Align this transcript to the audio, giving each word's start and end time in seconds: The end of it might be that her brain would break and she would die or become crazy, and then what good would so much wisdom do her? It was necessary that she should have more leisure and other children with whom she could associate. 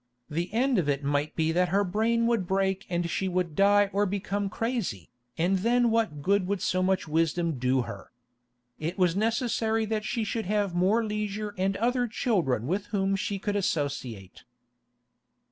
The 0.31 0.51
end 0.51 0.79
of 0.79 0.89
it 0.89 1.03
might 1.03 1.35
be 1.35 1.51
that 1.51 1.69
her 1.69 1.83
brain 1.83 2.25
would 2.25 2.47
break 2.47 2.87
and 2.89 3.07
she 3.07 3.27
would 3.27 3.55
die 3.55 3.91
or 3.93 4.07
become 4.07 4.49
crazy, 4.49 5.11
and 5.37 5.59
then 5.59 5.91
what 5.91 6.23
good 6.23 6.47
would 6.47 6.59
so 6.59 6.81
much 6.81 7.07
wisdom 7.07 7.59
do 7.59 7.83
her? 7.83 8.09
It 8.79 8.97
was 8.97 9.15
necessary 9.15 9.85
that 9.85 10.03
she 10.03 10.23
should 10.23 10.47
have 10.47 10.73
more 10.73 11.05
leisure 11.05 11.53
and 11.55 11.77
other 11.77 12.07
children 12.07 12.65
with 12.65 12.87
whom 12.87 13.15
she 13.15 13.37
could 13.37 13.55
associate. 13.55 14.43